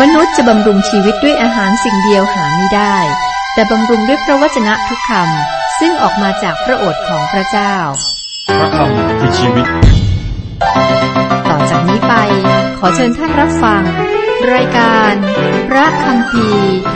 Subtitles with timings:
[0.00, 2.96] มนุษย์จะบำรุงชีวิตด้วยอาหารสิ่งเดียวหาไม่ได้
[3.54, 7.74] แต่บำรุงด้วยพระวจนะทุกคำซึ่งออกมาจากพระโอษฐ์ของพระเจ้า
[8.58, 9.66] พระคำคือชีวิต
[11.48, 12.14] ต่อจากนี้ไป
[12.78, 13.82] ขอเชิญท่านรับฟัง
[14.54, 15.12] รายการ
[15.68, 16.46] พระคำพี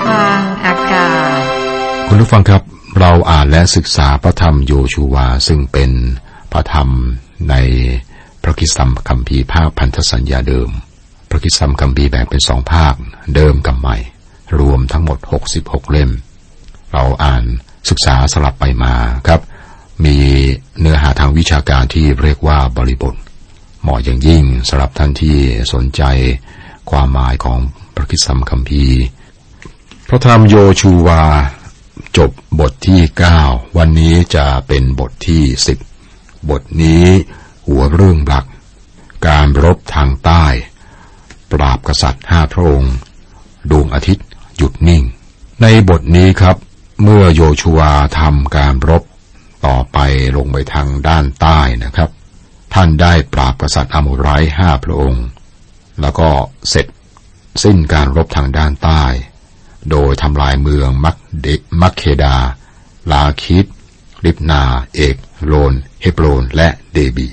[0.04, 1.40] ทางอากาศ
[2.08, 2.62] คุณผู้ฟังครับ
[3.00, 5.90] เราอ่านและศึกษาพระธรรมโยชูวาซึ่งเป็น
[6.52, 6.88] พระธรรม
[7.50, 7.54] ใน
[8.42, 10.70] พระคิดสัมคัมภีร์ภาคพันธสัญญาเดิม
[11.29, 12.95] พระคิดสัมคัมภีร์แบ่งเป็นสองภาค
[13.34, 13.96] เดิมกับใหม่
[14.59, 15.19] รวมทั้งหมด
[15.56, 16.10] 66 เล่ม
[16.92, 17.45] เราอ่าน
[17.88, 18.95] ศึกษาสลับไปมา
[19.27, 19.41] ครับ
[20.05, 20.19] มี
[20.80, 23.14] เนื้อหาทางวิชาการที่เรียกว่าบริบท
[23.83, 25.36] เหมาะอย่างยิ่งสำหรับท่านที่
[25.73, 26.02] สนใจ
[26.91, 27.58] ความหมายของ
[27.95, 29.00] พระคิดสัมคัมภีร์
[30.08, 31.22] พระธรรมโยชูวา
[32.16, 32.30] จบ
[32.61, 33.00] บทที่
[33.38, 35.42] 9 วันนี้จะเป็นบทที่
[35.97, 37.05] 10 บทนี้
[37.66, 38.47] หัวเรื่องหลัก
[39.27, 40.45] การรบทางใต้
[41.52, 42.95] ปราบกษัตริย์ห้าพระองค์
[43.70, 45.02] ดวงอาทิตย์หยุดนิ่ง
[45.62, 46.56] ในบทนี้ครับ
[47.02, 47.80] เมื่อโยชูว
[48.19, 49.02] ทำการรบ
[49.67, 49.98] ต่อไป
[50.36, 52.11] ลงไปทางด้านใต้นะครับ
[52.74, 55.24] ท่านได้ปราบกษัตริย์อาโมไรห้าพระองค์
[56.00, 56.28] แล้วก็
[56.69, 56.86] เสร็จ
[57.62, 59.02] สิ้นการรบทางด้านใต้
[59.91, 61.47] โดยทำลายเมืองมักเด
[61.80, 62.36] มักเคดา
[63.12, 63.67] ลาคิด
[64.24, 64.62] ลิบนา
[64.94, 67.28] เอก โลน เฮบโรน และเดบี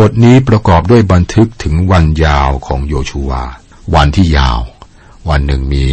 [0.00, 3.42] บทนี้ประกอบด้วยบันทึกถึงวันยาวของโยชูวา
[3.94, 4.58] วันที่ยาว
[5.28, 5.84] วันหนึ่งมี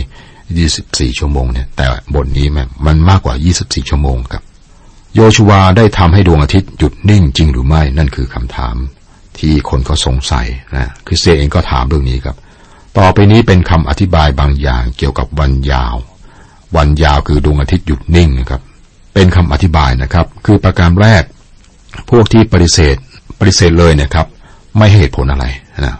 [0.56, 4.44] 24 ชั่วโมงเนี่ย แต่บทนี้มันมันมากกว่า 24 ชั่วโมงครับ
[5.16, 8.76] โยชูวาได้ทำให้ดวงอาทิตย์หยุดนิ่งจริงหรือไม่ นั่นคือคำถาม
[9.38, 12.36] ที่คนก็สงสัยนะคือเซเองก็ถามเรื่องนี้ครับ
[12.98, 15.96] ต่อไปนี้เป็นคำอธิบายบางอย่างเกี่ยวกับวันยาว
[16.76, 18.62] วันยาวคือดวงอาทิตย์หยุดนิ่งนะครับ
[19.14, 21.24] เป็นคำอธิบายนะครับ คือประการแรก
[22.10, 22.98] พวกที่ปฏิเสธ
[23.48, 24.26] ฏิเสธเลยนะครับ
[24.78, 25.46] ไม่ให้เหตุผลอะไร
[25.86, 25.96] นะ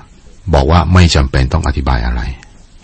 [0.54, 2.22] บอกว่าไม่จำเป็นต้องอธิบายอะไร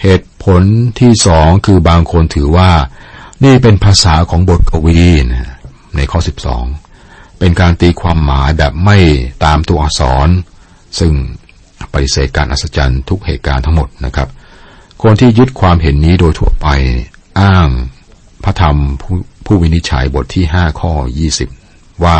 [0.03, 0.61] เหตุผล
[0.99, 2.69] ที่สองคือบางคนถือว่า
[3.43, 5.01] นี่เป็นภาษาของบทกวี
[5.31, 5.56] นะ
[5.95, 6.19] ในข้อ
[6.79, 8.97] 12เป็นการตีความหมายแบบไม่
[9.45, 10.29] ตามตัวอักษร
[11.00, 11.13] ซึ่ง
[11.94, 14.28] ปฏิเสธการอัศจรรย์ทุกเหตุการณ์ทั้งหมดนะครับ
[15.01, 16.67] คนที่ยึดความเห็นนี้โดยทั่วไป
[17.39, 17.69] อ้าง
[18.44, 20.91] พระธรรมผู้ผู้วินิจฉัยบทที่5ข้อ
[21.47, 22.17] 20ว่า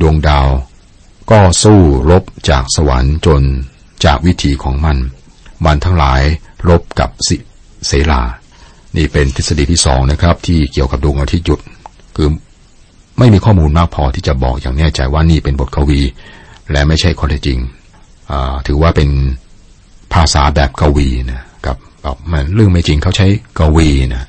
[0.00, 0.48] ดวงดาว
[1.32, 3.42] ก็สู้รบจากสวรรค์จน
[4.04, 4.96] จากวิธีของมัน
[5.64, 6.22] มันทั้งหลาย
[6.68, 7.36] รบกับสิ
[7.86, 8.22] เสลา
[8.96, 11.60] นี่เป็นทฤษฎีที่สองนะครับ ที่เกี่ยวกับดวงอาทิตย์หยุด
[12.16, 12.28] คือ
[13.18, 16.00] ไม่มีข้อมูลมากพอที่จะบอกอย่างแน่ใจว่านี่เป็นบทกวี
[16.72, 17.58] และไม่ใช่ข้อเท็จจริง
[18.66, 19.10] ถือว่าเป็น
[20.12, 23.26] ภาษาแบบกวีนะครับแบบมันเรื่องไม่จริงเขาใช้
[23.58, 24.26] กวีนะ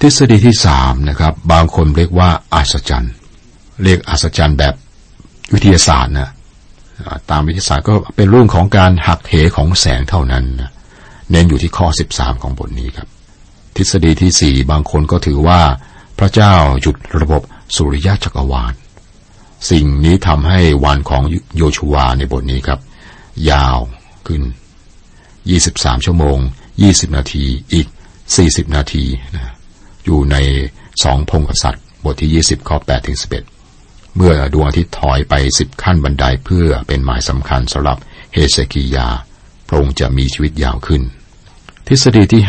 [0.00, 3.12] ทฤษฎีที่สามนะครับ บางคนเรียกว่าอัศจรรย์
[3.82, 4.74] เรียกอัศจรรย์แบบ
[5.52, 6.30] วิทยาศาสตร์นะ
[7.30, 10.44] ตามวิทยาศาสตร์ก็เป็นเรื่องของการหักเหของแสงเท่านั้น
[11.30, 13.08] เน้นอยู่ที่ข้อ 13 ของบทนี้ครับ
[13.76, 15.60] ทฤษฎีที่สี่บางคนก็ถือว่า
[16.18, 17.42] พระเจ้าหยุดระบบ
[17.76, 18.74] สุริยะจักรวาล
[19.70, 21.22] สิ่งนี้ทำให้วันของ
[21.56, 22.80] โยชูวาในบทนี้ครับ
[23.50, 23.78] ยาว
[24.26, 24.42] ขึ้น
[25.42, 26.38] 23 ชั่วโมง
[26.76, 27.86] 20 นาทีอีก
[28.32, 29.04] 40 นาที
[29.34, 29.52] นะ
[30.04, 30.36] อยู่ใน
[31.04, 33.51] สองพงกษัตริย์ บทที่ 20 ข้อ8ถึง11
[34.16, 37.98] เมื่อดวงอาทิตย์ถอยไป10ขั้นบันไดเพื่อเป็นหมายสำคัญสำหรับ
[38.32, 39.08] เฮเซกียา
[39.68, 41.02] พระองค์จะมีชีวิตยาวขึ้น
[41.86, 42.42] ทฤษฎีที่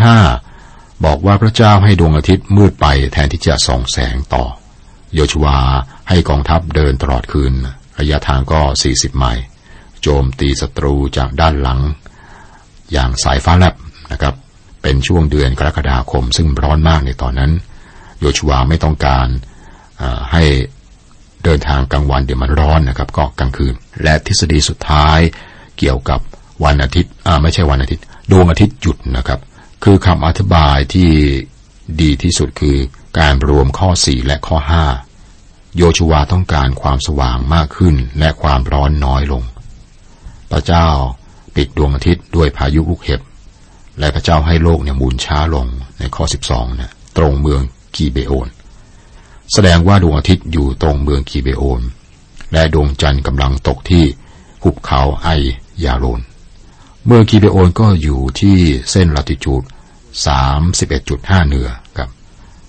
[0.50, 4.46] 5บอกว่าพระเจ้าให้ดวงอาทิตย์มืดไปแทนที่จะส่องแสงต่อ
[5.14, 5.58] โยชวา
[6.10, 7.54] ให้กองทัพเดินตลอดคืน
[8.00, 9.44] ระยะทางก็40ไมล์
[10.02, 11.80] โจมตีศัตรูจากด้านหลัง
[12.92, 13.76] อย่างสายฟ้าแลบ
[14.12, 14.36] นะครับ
[14.82, 17.52] เป็นช่วงเดือนกรกฎาคมซึ่งร้อนมากในตอนนั้น
[18.20, 19.28] โยชวาไม่ต้องการ
[20.32, 20.44] ให้
[21.44, 23.74] เดินทางกลางวันเดี๋ยวมันร้อนนะครับ ก็กลางคืน
[24.04, 25.20] และทฤษฎีสุดท้าย
[25.78, 26.20] เกี่ยวกับ
[26.64, 27.12] วันอาทิตย์
[27.42, 29.40] ไม่ใช่วันอาทิตย์ดวงอาทิตย์หยุดนะครับ
[29.84, 31.12] คือคำอธิบายที่
[32.02, 32.78] ดีที่สุดคือ
[33.20, 34.58] การรวมข้อ 4 และข้อ
[35.18, 39.44] 5 โยชูวาต้องการความสว่างมากขึ้นและความร้อนน้อยลง
[40.52, 40.88] พระเจ้า
[41.56, 43.22] ปิดดวงอาทิตย์ด้วยพายุลูกเห็บ
[44.00, 45.66] และพระเจ้าให้โลกเนี่ยหมุนช้าลง
[46.00, 47.62] ในข้อ 12นะตรงเมือง
[47.96, 48.48] กีเบโอน
[49.54, 51.82] แสดงว่าดวงอาทิตย์อยู่ตรงเมืองกีเบโอน
[52.54, 54.04] และดวงจันทร์กำลังตกที่
[54.64, 55.28] หุบเขาไอ
[55.84, 56.22] ยาโรน
[57.06, 58.58] เมืองกีเบโอนก็อยู่ที่
[58.92, 59.64] เส้นลัติจูด
[60.56, 62.10] 31.5 เหนือครับ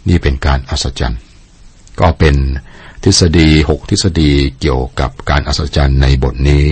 [0.08, 1.20] นี่เป็นการอัศจรรย์
[2.00, 2.34] ก็เป็น
[3.04, 6.64] ทฤษฎีหกทฤษฎีเกี่ยวกับการอัศจรรย์ในบทนี้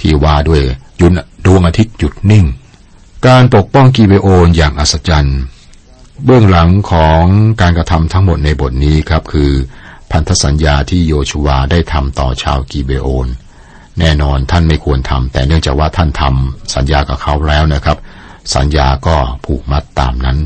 [0.00, 0.62] ที่ว่าด้วย
[1.00, 1.14] ยุน
[1.46, 2.46] ดวงอาทิตย์หยุดนิ่ง
[3.26, 5.38] การปกป้องกีเบโอนอย่างอัศจรรย์
[6.22, 7.22] เบื้องหลังของ
[7.60, 9.52] การกระทำทั้งหมดในบทนี้ครับคือ
[10.10, 13.28] พันธสัญญาที่โยชูวาได้ทำต่อชาวกีเบโอน
[13.98, 17.98] แน่นอนท่านไม่ควรทำแต่เนื่องจากว่าท่านทำสัญญากับเขาแล้วนะครับ
[18.56, 20.38] สัญญาก็ผูกมัดตามนั้น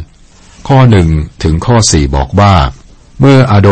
[0.69, 1.09] ข้อหนึ่ง
[1.43, 2.55] ถึงข้อสี่บอกว่า
[3.21, 3.69] เมื่ออาโด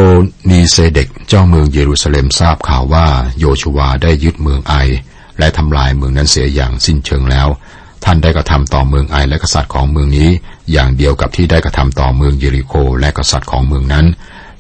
[0.51, 3.07] นีเซเดกเจ้าเมืองเยรูซาเล็มทราบข่าวว่า
[3.39, 4.75] โยชูวาได้ยึดเมืองไอ
[5.39, 7.49] และทำลายเมืองนั้นเสียอย่างสิ้นเชิงแล้ว
[8.05, 10.31] ท่านได้กระทำต่อเมืองไอและกษัตริย์ของเมืองนี้
[10.73, 14.07] อย่างเดียวกับที่ได้กระทำต่อเมืองเยริโคและกษัตริย์ของเมืองนั้น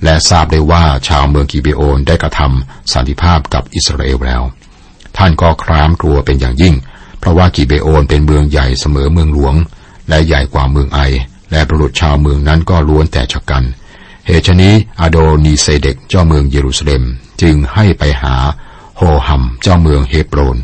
[0.04, 4.42] และทราบได้ว่าชาวเมืองกิเบโอนได้กระทำสันติภาพกับอิสราเอลแล้ว
[5.16, 6.74] ท่านก็ครามกลัวเป็นอย่างยิ่ง
[7.18, 9.54] เพราะว่ากิเบโอนเป็นเมืองใหญ่เสมอเมืองหลวง
[10.08, 11.00] และใหญ่กว่าเมืองไอ
[11.50, 13.64] และบุรุษชาวเมืองนั้นก็ล้วนแต่ชะกัน
[14.26, 17.02] เหตุฉนี้อาโดนีเซเดกเจ้าเมืองเยรูซาเล็ม
[17.42, 18.34] จึงให้ไปหา
[18.98, 20.56] โฮฮัมเจ้าเมืองเฮบโรน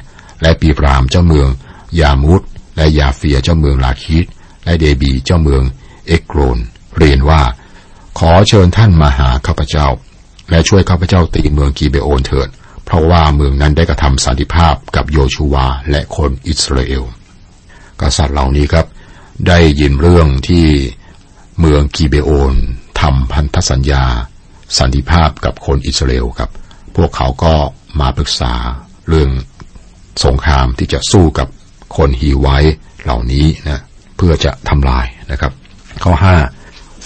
[0.43, 1.49] และปีรามเจ้าเมือง
[2.01, 2.43] ยามุด
[2.77, 4.27] และยาเฟียเจ้าเมืองลาคิด
[4.65, 5.63] และเดบีเจ้าเมือง
[6.07, 6.59] เอกโรน
[6.99, 7.43] เรียนว่า
[8.19, 9.87] ขอเชิญท่านมาหาข้าพเจ้า
[10.51, 12.49] และช่วยข้าพเจ้าตีเมืองกีเบโอนเถิด
[12.85, 17.05] เพราะว่าเมืองนั้นได้กระทำสันติภาพกับโยชูวาและคนอิสราเอล
[18.01, 18.87] กษัตริย์เหล่านี้ครับ
[19.49, 20.67] ได้ยินเรื่องที่
[21.61, 22.55] เมืองกีเบโอน
[23.01, 24.05] ทำพันธสัญญา
[24.79, 26.51] สันติภาพกับคนอิสราเอลครับ
[26.97, 27.55] พวกเขาก็
[28.01, 28.53] มาปรึกษา
[29.09, 29.31] เรื่อง
[30.25, 31.49] สงครามที่จะสู้กับ
[31.97, 32.59] คนฮีไว้
[33.03, 33.81] เหล่านี้นะ
[34.23, 35.53] พื่อจะทำลายนะครับ
[36.05, 36.37] ข้อห้า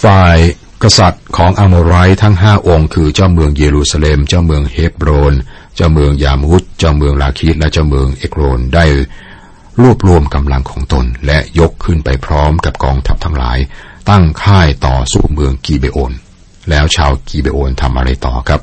[0.03, 0.37] ฝ่าย
[0.83, 1.93] กษัตริย์ของอัมโมไร
[2.23, 5.33] ทั้งห้าองค์คือเจ้าเมืองเยรูซาเล็ม เจ้าเมืองเฮบรน
[5.75, 8.85] เจ้าเมืองยามุดเจ้าเมืองลาคิดและเจ้าเมืองเอกโรนได้
[9.81, 13.57] รวบรวมกำลังของตนและยกขึ้นไปพร้อมกับกองทัพทั้งหลาย
[14.09, 16.11] ตั้งค่ายต่อสู้เมืองกีเบโอน
[16.69, 18.61] แล้วชาวกีเบโอนทำอะไรต่อครับ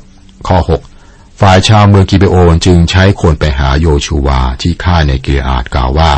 [0.49, 0.59] ข้อ
[1.01, 6.13] 6 ฝ่ายชาวเมืองกีเบโอนจึงใช้คนไปหาโยชูวาที่ค่ายในเกียอาดกล่าวว่า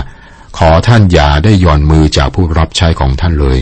[0.58, 3.58] ขอท่านอย่าได้ย่อนมือจากผู้รับใช้ของท่านเลย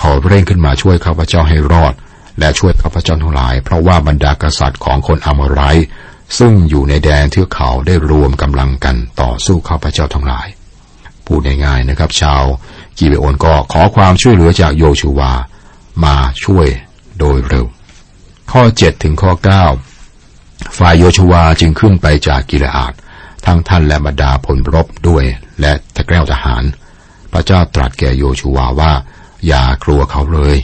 [0.00, 1.94] ขอเร่งขึ้นมาช่วยข้าพเจ้าให้รอด
[2.38, 5.60] และช่วยข้าพเจ้าทั้งหลาย เพราะว่าบรรดากษัตริย์ของคนอามไร
[6.38, 10.46] ซึ่งอยู่ในแดนเทือกเขาได้รวมกำลังกันต่อสู้ข้าพเจ้าทั้งหลาย
[11.26, 12.42] พูดง่ายๆนะครับ ชาว
[12.98, 15.32] กีเบโอนก็ขอความช่วยเหลือจากโยชูวา
[16.04, 16.66] มาช่วย
[17.18, 17.66] โดยเร็ว
[18.52, 19.32] ข้อ 7 ถึงข้อ
[20.04, 22.92] 9 ฝ่ายโยชูวาจึงขึ้นไปจากกิเลอาด
[23.48, 25.24] ทั้งท่านและบรรดาพลรบด้วย
[25.60, 26.64] และตะแกล้วทหาร
[27.32, 28.92] พระเจ้าตรัสแก่โยชูวาว่า
[29.46, 30.56] อย่ากลัวเขาเลย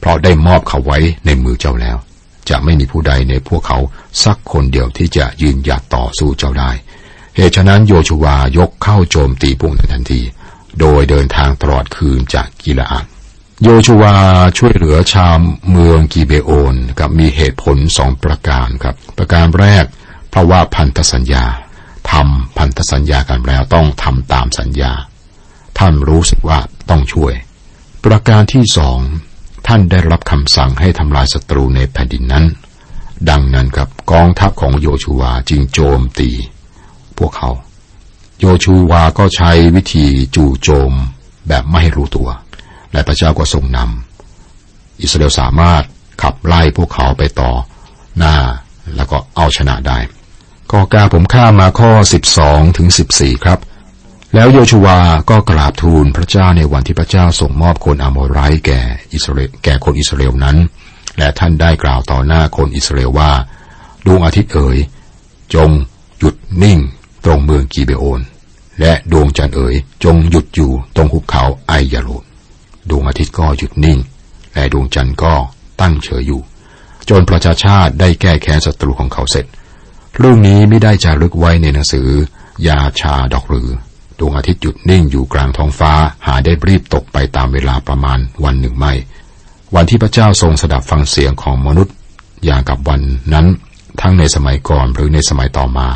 [0.00, 1.96] เพราะได้มอบเขาไว้ในมือเจ้าแล้ว
[2.48, 3.78] จะไม่มีผู้ใดในพวกเขา
[4.24, 6.70] สักคนเดียวที่จะยืนหยัดต่อสู้เจ้าได้
[7.36, 10.20] เหตุฉะนั้นโยชูวายกเข้าโจมตีปุ่งทันที
[10.80, 13.06] โดยเดินทางตลอดคืนจากกิลอาด
[13.64, 14.14] โยชูวา
[14.58, 15.34] ช่วยเหลือชาว
[15.70, 19.84] เมืองกีเบโอนกับมีเหตุผลสองประการครับ ประการแรก
[20.30, 21.46] เพราะว่าพันธสัญญา
[22.12, 24.92] ทำพันธสัญญากันแล้วต้องทำตามสัญญา
[25.78, 26.58] ท่านรู้สึกว่า
[26.90, 27.34] ต้องช่วย
[28.04, 28.98] ประการที่สอง
[29.66, 32.44] ท่านได้รับคำสั่งให้ทำลายศัตรูในแผ่นดินนั้น
[33.30, 36.30] ดังนั้นกับกองทัพของโยชูวาจึงโจมตี
[37.18, 37.50] พวกเขา
[38.40, 40.06] โยชูวาก็ใช้วิธี
[40.36, 40.92] จู่โจม
[41.48, 42.28] แบบไม่ให้รู้ตัว
[42.92, 45.82] และพระเจ้าก็ทรงนำอิสราเอลสามารถ
[46.22, 47.50] ขับไล่พวกเขาไปต่อ
[48.18, 48.36] หน้า
[48.96, 49.98] แล้วก็เอาชนะได้
[50.72, 51.90] ข้อกาผมข้ามาข้อ
[52.34, 53.58] 12ถึง14 ครับ
[54.34, 54.98] แล้วโยชูวา
[55.30, 58.80] ก็กราบทูลพระเจ้าในวันที่พระเจ้าส่งมอบคนอโมไรแก่
[59.12, 60.56] อิสราเอลแก่คนอิสราเอลนั้น
[61.18, 63.32] และท่านได้กล่าวต่อหน้าคนอิสราเอลว่า
[64.06, 64.78] ดวงอาทิตย์เอ๋ย
[65.54, 65.70] จง
[66.18, 66.78] หยุดนิ่ง
[67.24, 68.20] ตรงเมืองกีเบโอน
[68.80, 69.74] และดวงจันทร์เอ๋ย
[70.04, 72.24] จงหยุดอยู่ตรงหุบเขาไอยาโรน
[72.90, 73.98] ดวงอาทิตย์ก็หยุดนิ่ง
[74.54, 75.34] และดวงจันทร์ก็
[75.80, 76.40] ตั้งเฉยอยู่
[77.08, 79.46] จนประชาชาติได้แก้แค้นศัตรูของเขาเสร็จ
[80.20, 82.08] เรื่องนี้ไม่ได้จารึกไว้ในหนังสือ
[82.68, 83.68] ยาชาดอกหรือ
[84.18, 85.92] ดวงอาทิตย์หยุดนิ่งอยู่กลางท้องฟ้า
[86.26, 88.92] หาได้รีบตกไปตามเวลาประมาณวันหนึ่งไม่
[89.74, 91.94] วันที่พระเจ้าทรงสดับฟังเสียงของมนุษย์
[92.44, 93.00] อย่างกับวัน
[93.32, 93.46] นั้น
[94.00, 95.88] ทั้งในสมัยก่อนหรือในสมัยต่อมา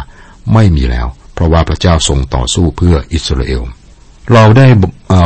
[0.52, 3.62] ไม่มีแล้ว เพราะว่าพระเจ้าทรงต่อสู้เพื่ออิสราเอล
[4.32, 4.66] เราได้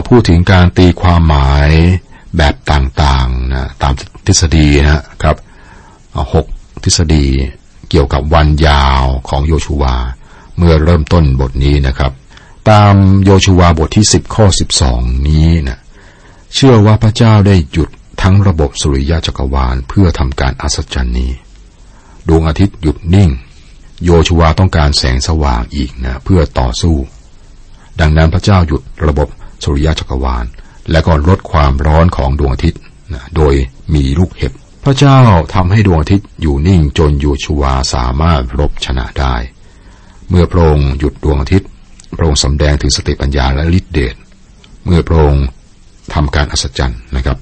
[0.09, 1.71] พูดถึงการตีความหมาย
[2.37, 3.93] แบบต่างๆนะตาม
[4.27, 5.37] ทฤษฎีนะครับ
[6.35, 6.47] หก
[6.85, 7.27] ทฤษฎี
[7.91, 9.97] เกี่ยวกับวันยาวของโยชูวา
[10.57, 12.13] เมื่อเริ่มต้นบทนี้นะครับ
[12.71, 15.79] ตามโยชูวาบทที่สิบข้อสิบสองนี้นะ
[16.55, 17.89] เชื่อว่าพระเจ้าได้หยุด
[18.23, 21.33] ทั้งระบบสุริยะจักรวาลเพื่อทำการอัศจรรย์นี้
[22.29, 23.31] ดวงอาทิตย์หยุดนิ่ง
[24.05, 26.97] โยชูวาต้องการแสงสว่างอีกนะเพื่อต่อสู้
[28.01, 29.29] ดังนั้นพระเจ้าหยุดระบบ
[29.63, 30.45] สุริยะจักรวาล
[30.91, 32.81] และก็ลดความร้อนของดวงอาทิตย์
[33.13, 33.55] นะโดย
[33.95, 34.53] มีลูกเห็บ
[34.89, 35.19] พระเจ้า
[35.55, 39.35] ทำให้ดวงอาทิตย์อยู่นิ่งจนยูชูวาสามารถรบชนะได้
[40.29, 41.69] เมื่อพระองค์หยุดดวงอาทิตย์
[42.17, 44.15] พระองค์สำแดงถึงสติปัญญาและฤทธิเดช
[44.85, 45.45] เมื่อพระองค์
[46.15, 47.39] ทำการอัศจรรย์นะครับ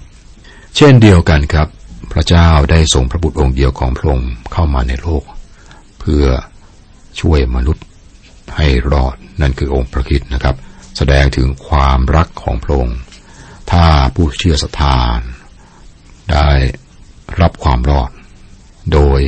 [0.77, 1.69] เช่นเดียวกันครับ
[2.13, 5.25] พระเจ้าได้ส่งพระบุตรองค์เดียวของพระองค์เข้ามาในโลก
[6.01, 6.25] เพื่อ
[7.21, 7.85] ช่วยมนุษย์
[8.57, 10.57] ให้รอดนั่นคือองค์พระคิดนะครับ
[10.97, 12.99] แสดงถึงความรักของพระองค์
[13.73, 14.99] ถ้าผู้เชื่อศรัทธา
[16.33, 16.51] ได้
[17.41, 18.11] รับความรอด
[18.93, 19.21] โดย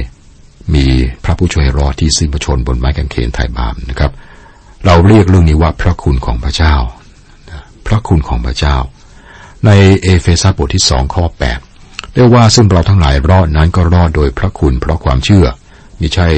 [0.75, 0.87] มี
[1.25, 4.13] พระผู้ช่วยรอดที่สิ้นพระชนบนไม้กางเขนไถ่บาปนะครับ
[4.85, 6.75] เราเรียกเรื่องนี้ว่าพระคุณของพระเจ้า
[7.87, 8.77] พระคุณของพระเจ้า
[9.67, 9.71] ใน
[10.03, 11.59] เอเฟซัสบทที่สองข้อแปด
[12.15, 15.47] เรียกว่าซึ่งเราทั้งหลายรอดนั้นก็รอดโดยพระคุณเพราะความเชื่อ
[16.01, 16.29] มิใช่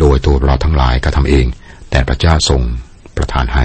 [0.00, 1.46] โดยตัวเราทั้งหลายกระทำเอง
[1.90, 2.60] แต่พระเจ้าทรง
[3.16, 3.64] ประทานให้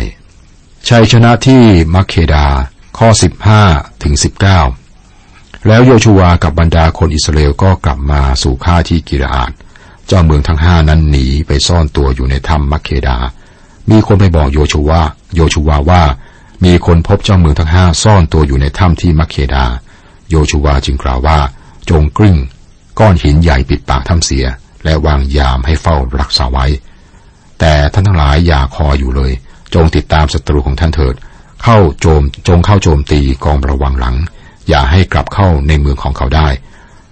[0.90, 1.64] ชัยชนะที่
[1.96, 2.46] มักเคดา
[2.98, 3.10] ข้อ
[3.56, 4.14] 15 ถึง
[4.52, 4.83] 19
[5.68, 9.52] แล้วโยชูวากับบรรดาคนอิสราเอลก็กลับมาสู่ข้าที่กิรอาด
[10.08, 13.18] เจ้าเมืองทั้งห้านั้นหนีไปซ่อนตัวอยู่ในถ้ำมักเคดา
[13.90, 15.02] มีคนไปบอกโยชูวา
[15.36, 16.04] โยชูวาว่า
[16.66, 19.66] มีคนพบเจ้าเมืองทั้งห้าซ่อนตัวอยู่ในถ้ำที่มักเคดา
[20.30, 21.40] โยชูวาจึงกล่าวว่า
[21.90, 22.38] จงกริ้ง
[23.00, 24.46] ก้อนหินใหญ่ปิดปากถ้ำเสีย
[24.84, 26.66] และวางยามให้เฝ้ารักษาไว้
[27.60, 29.32] แต่ท่านทั้งหลายอย่าคออยู่เลย
[29.74, 31.16] จงติดตามศัตรูของท่านเถิด
[31.64, 34.16] เข้าโจมจงเข้าโจมตีกองระวังหลัง
[34.70, 36.48] อย่าให้กลับเข้าในเมืองของเขาได้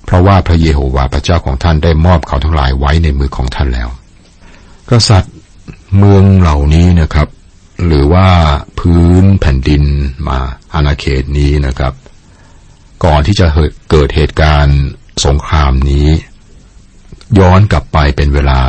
[0.05, 3.89] เพราะว่าพระเยโฮวาห์พระเจ้าของท่านได้มอบเขาทั้งหลายไว้ในมือของท่านแล้ว
[4.89, 5.33] กษัตริย์
[5.97, 7.27] เมืองเหล่านี้นะครับ
[7.85, 8.27] หรือว่า
[8.79, 9.83] พื้นแผ่นดิน
[10.27, 10.39] มา
[10.73, 11.93] อาณาเขตนี้นะครับ
[13.05, 13.47] ก่อนที่จะ
[13.89, 14.79] เกิดเหตุการณ์
[15.25, 16.07] สงครามนี้
[17.39, 18.59] ย้อนกลับไปเป็นเวลา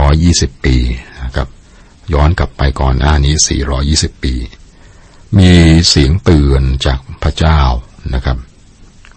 [0.00, 0.76] 420 ปี
[1.24, 1.48] นะครับ
[2.12, 3.34] ย้อนกลับไปก่อนหน้านี้
[3.78, 4.34] 420 ปี
[5.38, 5.52] มี
[5.88, 7.60] เสียงเตือนจากพระเจ้า
[8.14, 8.36] นะครับ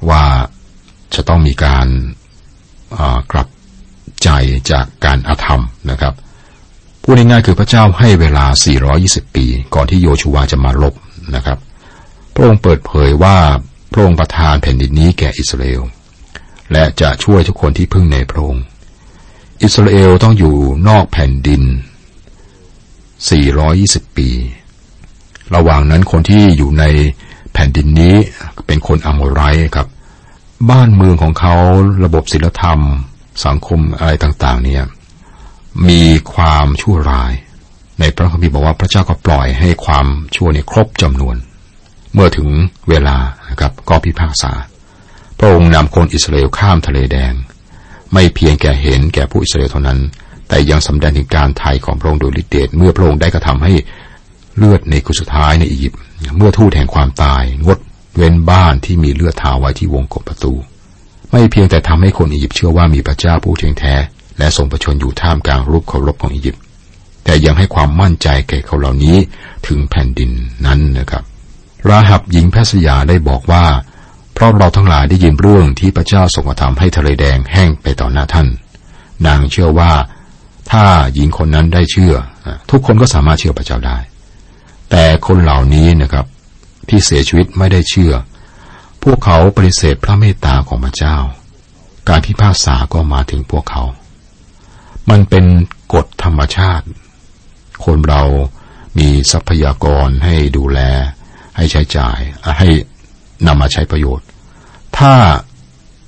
[0.10, 0.24] ว่า
[1.16, 1.88] จะต้องมีการ
[3.32, 3.48] กลับ
[4.24, 4.30] ใจ
[4.72, 5.62] จากการอาธรรม
[5.92, 6.14] นะครับ
[7.04, 8.46] พูดง่ายๆคือพระเจ้าให้เวลา
[8.92, 10.94] 420 ปี ก่อนที่โยชูวาจะมาลบ
[11.36, 11.58] นะครับ
[12.34, 13.38] พระองค์เปิดเผยว่า
[13.92, 15.82] พระองค์ประทานแผ่นดินนี้แก่อิสราเอล
[16.72, 18.64] และจะช่วยทุกคนที่พึ่งในพระองค์
[19.64, 20.56] อิสราเอลต้องอยู่
[20.88, 21.64] นอกแผ่นดิน
[23.30, 24.30] 420 ปี
[25.56, 26.84] ระหว่างนั้นคนที่อยู่ใน
[27.54, 28.16] แผ่นดินนี้
[28.68, 29.42] เป็นคนอโมไร
[29.76, 29.88] ครับ
[30.70, 31.56] บ้านเมืองของเขา
[32.06, 32.80] ระบบศีลธรรม
[33.46, 34.84] สังคมอะไรต่าง ๆ เนี่ย
[35.90, 37.34] มีความชั่วร้าย
[38.00, 40.06] ในพระคัมภีร์บอกว่าพระเจ้าก็ปล่อยให้ความ
[40.36, 41.36] ชั่วเนี่ยครบจำนวน
[42.14, 42.50] เมื่อถึง
[42.90, 43.18] เวลา
[43.50, 44.52] นะครับก็พิพากษา
[45.40, 47.34] พระองค์นำคนอิสราเอลข้ามทะเลแดง
[48.14, 50.00] ไม่เพียงแก่เห็นแก่ผู้อิสราเอลเท่านั้น
[50.48, 53.74] แต่ยังสำแดงถึงการไถ่ของพระองค์โดยฤทธิเดชเมื่อพระองค์ได้กระทำให้
[54.58, 56.02] เลือดในกุสุดท้ายในอียิปต์
[56.38, 57.80] เมื่อทูตแห่งความตาย งด
[58.16, 60.54] เว้นบ้านที่มีเลือดทาไว้ที่วงกบประตู
[61.32, 63.94] ไม่เพียงแต่ทำให้คนอียิปต์เชื่อว่ามีพระเจ้าผู้เทียงแท้
[64.38, 66.62] และทรงประชนอยู่ท่ามกลางรูปเคารพของอียิปต์
[67.24, 69.18] แต่ยังให้ความมั่นใจแก่เขาเหล่านี้
[69.68, 70.32] ถึงแผ่นดิน
[70.66, 71.24] นั้นนะครับ
[71.90, 73.66] ราหับหญิงแพทย์สยาได้บอกว่า
[74.34, 78.48] เพราะเราทั้งหลายได้ยินเรื่องที่พระเจ้าทรงกระทำให้ทะเลแดงแห้งไปต่อหน้าท่าน
[79.28, 79.92] นางเชื่อว่า
[80.72, 82.14] ถ้าหญิงคนนั้นได้เชื่อ
[82.70, 83.98] ทุกคนก็สามารถเชื่อพระเจ้าได้
[84.96, 86.26] แต่คนเหล่านี้นะครับ
[86.90, 88.14] ที่เสียชีวิตไม่ได้เชื่อ
[89.04, 91.18] พวกเขาปฏิเสธพระเมตตาของพระเจ้า
[92.10, 93.84] การพิพากษาก็มาถึงพวกเขา
[95.10, 95.46] มันเป็น
[95.94, 96.86] กฎธรรมชาติ
[97.86, 98.24] คนเรา
[98.98, 100.80] มีทรัพยากรให้ดูแล
[101.56, 102.20] ให้ใช้จ่าย
[102.60, 102.70] ให้
[103.48, 104.28] นำมาใช้ประโยชน์
[104.98, 105.14] ถ้า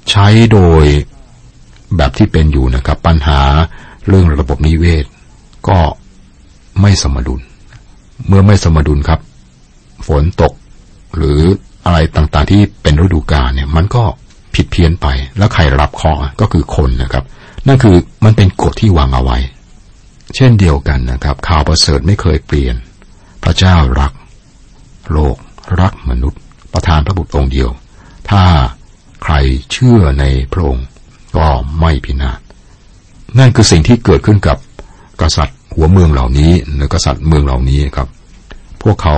[0.09, 0.83] ใช้โดย
[1.97, 3.41] แบบที่เป็นอยู่นะครับ ปัญหา
[4.07, 5.05] เรื่องระบบนิเวศ
[5.67, 5.79] ก็
[6.81, 7.41] ไม่สมดุล
[8.27, 9.19] เมื่อไม่สมดุลครับ
[10.07, 10.53] ฝนตก
[11.15, 11.39] หรือ
[11.85, 14.03] อะไรต่างๆที่เป็นฤดูกาลเนี่ย มันก็
[14.55, 15.07] ผิดเพี้ยนไป
[15.37, 17.23] แล้วใครรับข้อก็คือคนนะครับ
[17.67, 17.95] นั่นคือ
[18.25, 19.37] มันเป็นกฎที่วางเอาไว้
[20.35, 22.75] เช่นเดียวกันนะครับ ข่าวประเสริฐไม่เคยเปลี่ยน
[23.43, 24.11] พระเจ้ารัก
[25.11, 25.37] โลก
[25.81, 26.41] รักมนุษย์
[26.73, 27.69] ประทานพระบุตรองค์เดียว
[28.29, 28.43] ถ้า
[29.23, 29.33] ใคร
[29.71, 30.85] เชื่อในพระองค์
[31.37, 31.47] ก็
[31.79, 32.39] ไม่พินาศ
[33.39, 34.57] นั่นคือสิ่งที่เกิดขึ้นกับ
[35.21, 38.07] กษัตริย์ หัวเมืองเหล่านี้หรือกษัตริย์เมืองเหล่านี้ครับ
[38.81, 39.17] พวกเขา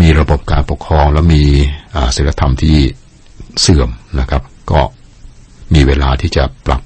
[0.00, 1.42] มีระบบการปกครองและมี
[2.16, 2.78] ศีลธรรมที่
[3.60, 4.80] เสื่อมนะครับ ก็
[5.74, 6.80] มีเวลาที่จะปรับ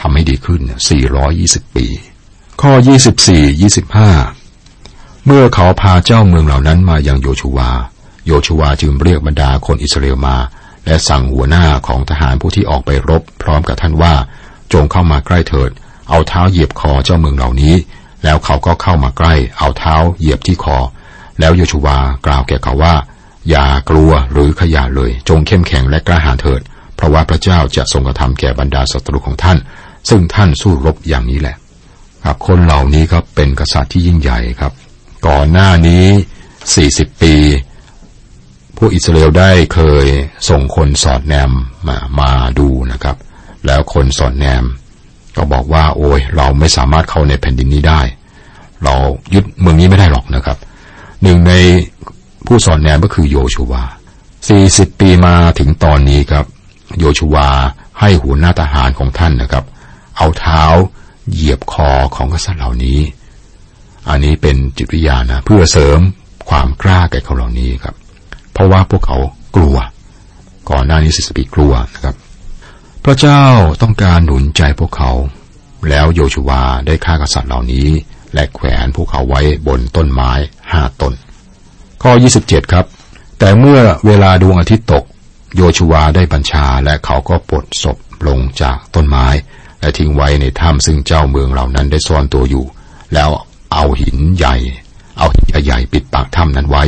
[0.00, 0.60] ทำให้ดีขึ้น
[1.18, 1.86] 420 ปี
[2.62, 2.72] ข้อ
[3.38, 3.62] 24
[4.02, 7.70] 25 เมื่อเขาพาเจ้าเมืองเหล่านั้นมายังโยชูวา
[8.26, 10.36] โยชูวาจึงเรียกบรรดาคนอิสราเอลมา
[10.86, 14.14] และสั่งหัวหน้าของทหารผู้ที่ออกไปรบ พร้อมกับท่านว่า
[14.72, 15.70] จงเข้ามาใกล้เถิด
[16.12, 17.74] เอาเท้าเหยียบคอเจ้าเมืองเหล่านี้
[18.24, 20.78] แล้วเขาก็เข้ามาใกล้ เอาเท้าเหยียบที่คอ
[21.40, 22.94] แล้วโยชูวากล่าวแก่เขาว่า
[23.50, 26.60] อย่ากลัวหรือขยาเลย จงเข้มแข็งและกล้าหาญเถิด
[26.94, 29.58] เพราะว่าพระเจ้าจะทรงกระทำแก่บรรดาศัตรูของท่าน
[30.08, 31.56] ซึ่งท่านสู้รบอย่างนี้แหละ
[32.24, 34.72] ครับคนเหล่านี้ครับเป็นกษัตริย์ที่ยิ่งใหญ่ครับ
[35.26, 36.04] ก่อนหน้านี้
[36.74, 37.34] สี่สิบปี
[38.76, 40.06] ผู้อิสราเอลได้เคย
[40.48, 41.52] ส่งคนสอดแนม
[41.86, 43.16] มามาดูนะครับ
[43.66, 44.64] แล้วคนสอดแนม
[45.36, 48.00] ก็บอกว่า โอ้ย เราไม่สามารถเข้าในแผ่นดินนี้ได้
[48.84, 48.94] เรา
[49.34, 50.56] ยึดเมืองนี้ไม่ได้หรอกนะครับ
[51.22, 51.52] หนึ่งใน
[52.46, 53.84] ผู้สอนแนมก็คือโยชูวา
[54.42, 56.44] 40 ปีมาถึงตอนนี้ครับ
[56.98, 57.48] โยชูวา
[58.00, 59.64] ให้หัวหน้าทหารของท่านนะครับ
[60.16, 60.62] เอาเท้า
[61.30, 62.98] เหยียบคอของกษัตริย์เหล่านี้
[64.08, 65.98] อันนี้เป็นจิตวิทยาณนะ เพื่อเสริม
[66.50, 67.94] ความกล้าแก่เขาเหล่านี้ครับ
[68.52, 69.18] เพราะว่าพวกเขา
[69.56, 69.76] กลัว
[70.70, 72.16] ก่อนหน้านี้สิสปีกลัวนะครับ
[73.04, 73.44] พระเจ้า
[73.82, 75.12] ต้องการหนุนใจพวกเขา
[75.88, 77.88] แล้วโยชูวาได้ฆ่ากษัตริย์เหล่านี้
[78.34, 80.32] และแขวนพวกเขาไว้บนต้นไม้
[80.72, 81.14] ห้าต้น
[82.02, 82.86] ข้อ 27 ครับ
[83.38, 85.04] แต่เมื่อเวลาดวงอาทิตย์ตก
[85.56, 87.96] โยชูวาได้บัญชาและเขาก็ปลดศพ
[88.28, 89.26] ลงจากต้นไม้
[89.80, 92.64] และทิ้งไว้ในถ้ำซึ่งเจ้าเมืองเหล่านั้นได้ซ่อนตัวอยู่
[93.14, 93.30] แล้ว
[93.72, 94.56] เอาหินใหญ่
[95.18, 96.84] เอาหินใหญ่ปิดปากถ้ำนั้นไว้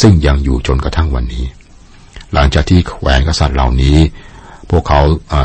[0.00, 1.44] ซึ่งยังอยู่จนกระทั่งวันนี้
[2.32, 3.98] หลังจากที่แขวนกษัตริย์เหล่านี้
[4.70, 5.00] พวกเขา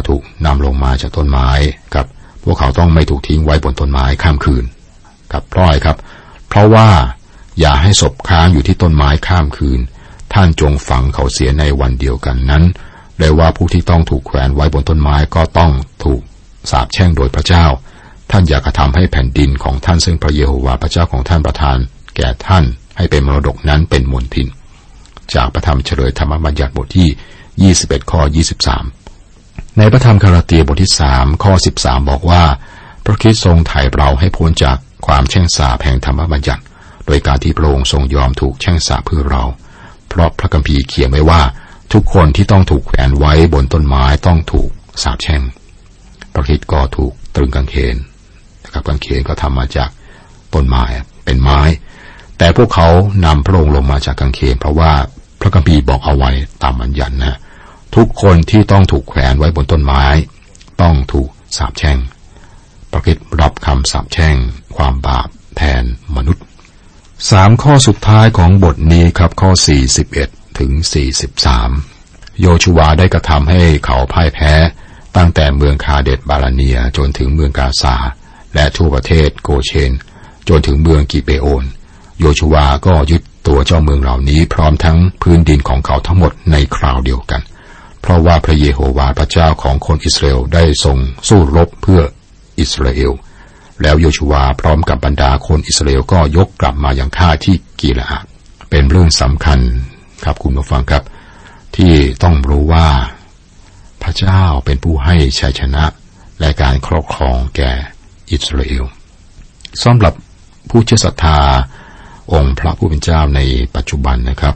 [0.10, 1.50] ถูกนำลงมาจากต้นไม้
[1.94, 2.08] ครับ
[2.44, 4.64] พวกเขาต้องไม่ถูกทิ้งไว้บนต้นไม้ข้ามคืน
[5.32, 5.98] ครับเพราะอะไรครับ
[6.50, 6.88] เพราะว่า
[7.60, 9.80] อย่าให้ศพค้างอยู่ที่ต้นไม้ข้ามคืน
[10.34, 12.64] ท่านจงฝังเขาเสียในวันเดียวกันนั้น
[13.20, 15.72] เลยว่าผู้ที่ต้องถูกแขวนไว้บนต้นไม้ก็ต้อง
[16.04, 16.22] ถูก
[16.72, 17.66] สาปแช่งโดยพระเจ้า
[18.32, 21.78] ท่านอย่ากระทำให้แผ่นดินของท่านซึ่งพระเยโฮวาห์พระเจ้าของท่านประทาน
[22.16, 22.64] แก่ท่าน
[22.98, 24.48] ให้เป็นมรดกนั้นเป็นมนทิน
[25.34, 28.22] จากพระธรรมเฉลยธรรมบัญญัติบทที่ 21 ข้อ
[28.68, 29.03] 23
[29.78, 32.44] ในพระธรรมคาราเตียบทที่3ข้อ13บอกว่า
[33.06, 36.64] พระคิดทรงไถ่เราให้พ้นจากความแช่งสาแห่งธรรมบัญญัติ
[37.06, 39.44] โดยการที่พระองค์ทรงยอมถูกแช่งสาเพื่อเรา
[40.10, 41.42] เพราะพระคัมภีร์เขียนไว้ว่า
[41.94, 44.70] ทุกคนที่ต้องถูกแขวนไว้บนต้นไม้ต้องถูก
[45.04, 45.42] สาปแช่ง
[46.34, 47.96] พระคิดก็ถูกตรึงกางเขน
[48.64, 49.90] นะครับกางเขนก็ทำมาจาก
[50.54, 50.84] ต้นไม้
[51.26, 51.62] เป็นไม้
[52.38, 52.88] แต่พวกเขา
[53.26, 54.92] นำพระองค์ลงมาจากกางเขนเพราะว่า
[55.40, 56.32] พระคัมภีร์บอกเอาไว้
[56.64, 57.38] ตามบัญญัตินะ
[57.96, 60.06] ทุกคนที่ต้องถูกแขวนไว้บนต้นไม้
[60.82, 61.98] ต้องถูกสาปแช่ง
[62.92, 64.36] พระคิดรับคำสาปแช่ง
[64.76, 65.84] ความบาปแทน
[66.16, 66.44] มนุษย์
[67.32, 69.52] สามข้อสุดท้ายของบทนี้ครับข้อ
[70.06, 70.72] 41 ถึง
[71.62, 74.54] 43 โยชูวาได้กระทำให้เขาพ่ายแพ้
[75.16, 77.96] ตั้งแต่เมืองคาเดตบาลาเนียจนถึงเมืองกาซา
[78.56, 79.92] และทั่วประเทศโกเชน
[80.50, 81.64] จนถึงเมืองกิเปโอน
[82.20, 87.42] โยชูวาก็ยึดตัวเจ้าเมืองเหล่านี้พร้อมทั้งพื้นดินของเขาทั้งหมดในคราวเดียวกัน
[88.04, 92.02] เพราะว่าพระเยโฮวาห์พระเจ้าของคนอิสราเอลได้ทรงสู้รบเพื่อ
[92.60, 93.12] อิสราเอล
[93.82, 98.26] แล้วโยชูวาพร้อมกับบรรดาคนอิสราเอลก็ยกกลับมาอย่างท่าที่กีลาอาด
[98.70, 99.60] เป็นเรื่องสำคัญ
[100.24, 101.04] ครับคุณผู้ฟังครับ
[101.76, 102.88] ที่ต้องรู้ว่า
[104.04, 105.84] พระเจ้าเป็นผู้ให้ชัยชนะ
[106.40, 107.72] และการครอบครองแก่
[108.32, 108.84] อิสราเอล
[109.84, 110.14] สำหรับ
[110.70, 111.40] ผู้เชื่อศรัทธา
[112.34, 113.40] องค์พระผู้เป็นเจ้าใน
[113.76, 114.56] ปัจจุบันนะครับ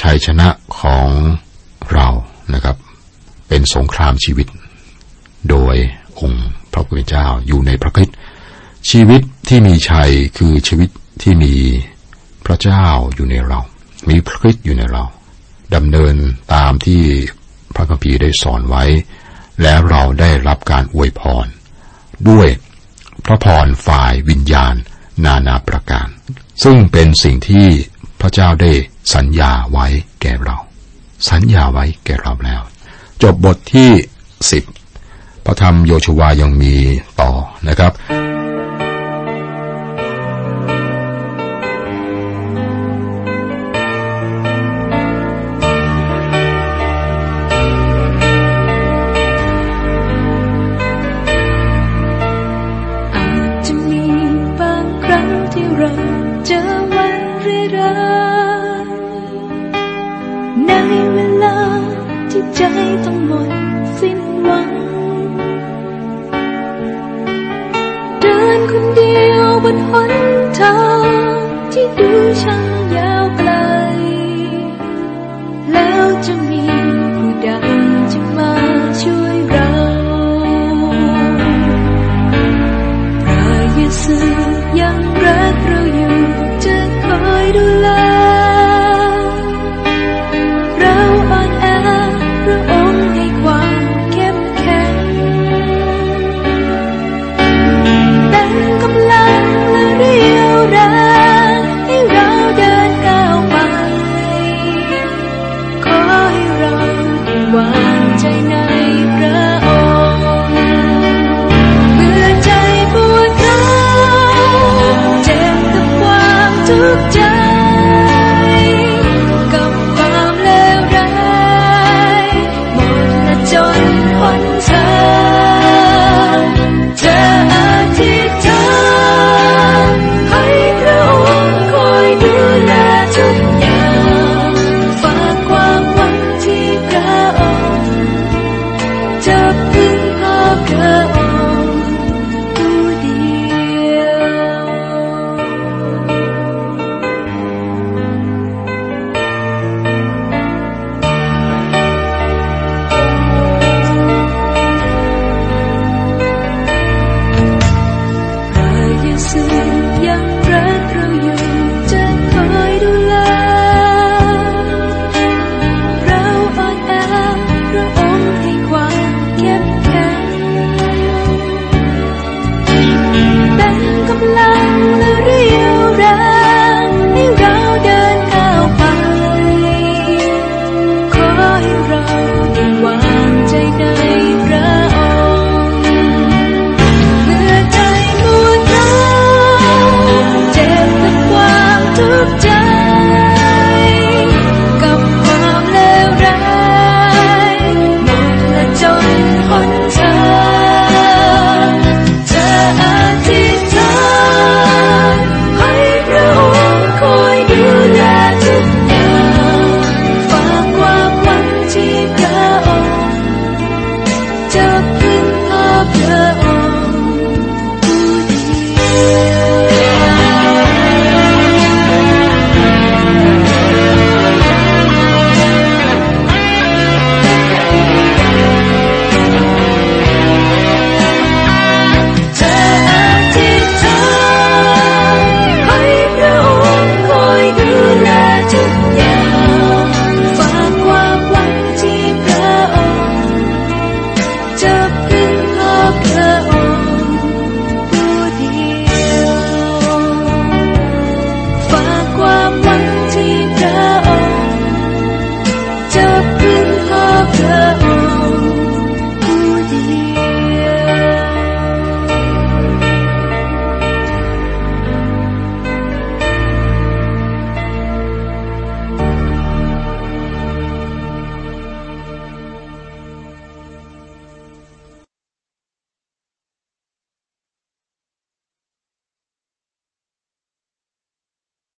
[0.00, 1.08] ชัยชนะของ
[1.92, 2.08] เรา
[2.54, 2.76] นะครับ
[3.48, 4.46] เป็นสงครามชีวิต
[5.50, 5.76] โดย
[6.20, 8.08] องค์พระผู้เป็นเจ้าอยู่ในพระคิด
[8.90, 10.90] ชีวิตที่มีชัยคือชีวิต
[11.22, 11.54] ที่มี
[12.46, 13.60] พระเจ้าอยู่ในเรา
[14.08, 15.04] มีพระคิดอยู่ในเรา
[15.74, 16.14] ดำเนิน
[16.54, 17.02] ตามที่
[17.74, 18.84] พระคัมภีร์ได้สอนไว้
[19.62, 21.46] และเราได้รับการอวยพร
[22.28, 22.48] ด้วย
[23.26, 24.74] พระพรฝ่ายวิญญาณ
[25.24, 26.08] นานาประการ
[26.62, 27.66] ซึ่งเป็นสิ่งที่
[28.20, 28.72] พระเจ้าได้
[29.14, 29.86] สัญญาไว้
[30.20, 30.56] แก่เรา
[31.30, 32.62] สัญญาไว้แก่เราแล้ว
[33.22, 33.90] จบบทที่
[34.50, 34.64] สิบ
[35.44, 36.74] พระธรรมโยชวายังมี
[37.20, 37.30] ต่อ
[37.68, 37.92] นะครับ
[71.98, 72.10] ดู
[72.42, 73.50] ช่างยาวไกล
[75.72, 76.34] แล้วจะ